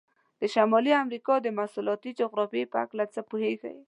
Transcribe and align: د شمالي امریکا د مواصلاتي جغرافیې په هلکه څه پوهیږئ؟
د 0.41 0.43
شمالي 0.53 0.93
امریکا 1.03 1.33
د 1.41 1.47
مواصلاتي 1.57 2.11
جغرافیې 2.19 2.65
په 2.71 2.77
هلکه 2.81 3.11
څه 3.15 3.21
پوهیږئ؟ 3.29 3.77